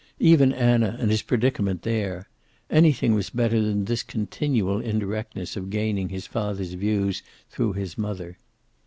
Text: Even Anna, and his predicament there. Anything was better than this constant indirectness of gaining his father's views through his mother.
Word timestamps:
Even 0.17 0.51
Anna, 0.51 0.97
and 0.99 1.11
his 1.11 1.21
predicament 1.21 1.83
there. 1.83 2.27
Anything 2.71 3.13
was 3.13 3.29
better 3.29 3.61
than 3.61 3.85
this 3.85 4.01
constant 4.01 4.83
indirectness 4.87 5.55
of 5.55 5.69
gaining 5.69 6.09
his 6.09 6.25
father's 6.25 6.73
views 6.73 7.21
through 7.51 7.73
his 7.73 7.99
mother. 7.99 8.35